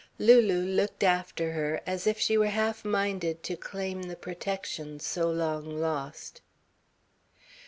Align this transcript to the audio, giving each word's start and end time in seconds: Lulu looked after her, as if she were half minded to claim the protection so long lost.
Lulu 0.17 0.65
looked 0.65 1.03
after 1.03 1.51
her, 1.51 1.79
as 1.85 2.07
if 2.07 2.19
she 2.19 2.35
were 2.35 2.47
half 2.47 2.83
minded 2.83 3.43
to 3.43 3.55
claim 3.55 4.01
the 4.01 4.15
protection 4.15 4.99
so 4.99 5.29
long 5.29 5.79
lost. 5.79 6.41